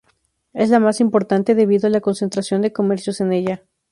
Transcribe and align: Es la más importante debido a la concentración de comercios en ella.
Es 0.53 0.71
la 0.71 0.79
más 0.79 0.99
importante 0.99 1.53
debido 1.53 1.85
a 1.85 1.91
la 1.91 2.01
concentración 2.01 2.63
de 2.63 2.73
comercios 2.73 3.21
en 3.21 3.33
ella. 3.33 3.63